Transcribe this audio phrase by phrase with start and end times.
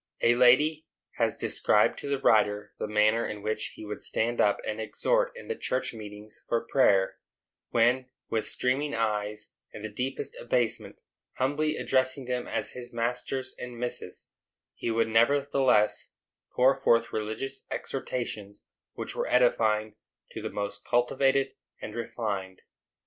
[0.21, 4.59] A lady has described to the writer the manner in which he would stand up
[4.65, 7.19] and exhort in the church meetings for prayer,
[7.69, 10.95] when, with streaming eyes and the deepest abasement,
[11.33, 14.29] humbly addressing them as his masters and misses,
[14.73, 16.09] he would nevertheless
[16.55, 19.95] pour forth religious exhortations which were edifying
[20.31, 22.63] to the most cultivated and refined.